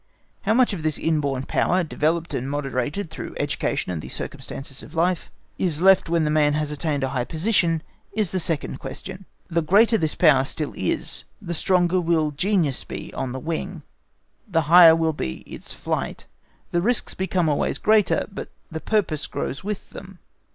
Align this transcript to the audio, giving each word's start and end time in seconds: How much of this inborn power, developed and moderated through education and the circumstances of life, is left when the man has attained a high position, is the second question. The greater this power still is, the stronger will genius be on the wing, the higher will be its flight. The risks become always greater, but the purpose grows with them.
How 0.41 0.55
much 0.55 0.73
of 0.73 0.81
this 0.81 0.97
inborn 0.97 1.43
power, 1.43 1.83
developed 1.83 2.33
and 2.33 2.49
moderated 2.49 3.11
through 3.11 3.35
education 3.37 3.91
and 3.91 4.01
the 4.01 4.09
circumstances 4.09 4.81
of 4.81 4.95
life, 4.95 5.31
is 5.59 5.79
left 5.79 6.09
when 6.09 6.23
the 6.23 6.31
man 6.31 6.53
has 6.53 6.71
attained 6.71 7.03
a 7.03 7.09
high 7.09 7.23
position, 7.23 7.83
is 8.11 8.31
the 8.31 8.39
second 8.39 8.79
question. 8.79 9.25
The 9.47 9.61
greater 9.61 9.99
this 9.99 10.15
power 10.15 10.43
still 10.43 10.73
is, 10.75 11.23
the 11.39 11.53
stronger 11.53 12.01
will 12.01 12.31
genius 12.31 12.83
be 12.83 13.13
on 13.13 13.31
the 13.31 13.39
wing, 13.39 13.83
the 14.47 14.61
higher 14.61 14.95
will 14.95 15.13
be 15.13 15.41
its 15.41 15.71
flight. 15.71 16.25
The 16.71 16.81
risks 16.81 17.13
become 17.13 17.47
always 17.47 17.77
greater, 17.77 18.25
but 18.31 18.49
the 18.71 18.81
purpose 18.81 19.27
grows 19.27 19.63
with 19.63 19.91
them. 19.91 20.17